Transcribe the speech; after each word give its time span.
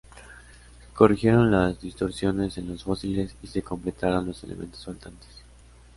Se 0.79 0.93
corrigieron 0.95 1.51
las 1.51 1.79
distorsiones 1.79 2.57
en 2.57 2.69
los 2.69 2.85
fósiles 2.85 3.35
y 3.43 3.45
se 3.45 3.61
completaron 3.61 4.25
los 4.25 4.43
elementos 4.43 4.83
faltantes. 4.83 5.43